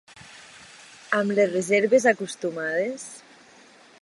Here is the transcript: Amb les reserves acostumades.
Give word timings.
Amb 1.17 1.35
les 1.41 1.53
reserves 1.57 2.09
acostumades. 2.13 3.09